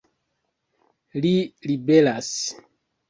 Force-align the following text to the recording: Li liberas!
Li 1.25 1.33
liberas! 1.73 2.33